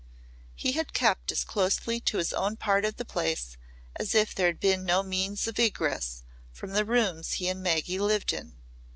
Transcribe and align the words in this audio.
He 0.55 0.71
had 0.71 0.93
kept 0.93 1.31
as 1.31 1.43
closely 1.43 1.99
to 1.99 2.17
his 2.17 2.33
own 2.33 2.57
part 2.57 2.85
of 2.85 2.95
the 2.95 3.05
place 3.05 3.55
as 3.95 4.15
if 4.15 4.33
there 4.33 4.47
had 4.47 4.59
been 4.59 4.83
no 4.83 5.03
means 5.03 5.47
of 5.47 5.59
egress 5.59 6.23
from 6.51 6.71
the 6.71 6.85
rooms 6.85 7.33
he 7.33 7.47
and 7.49 7.61
Maggy 7.61 7.99
lived 7.99 8.33
in. 8.33 8.55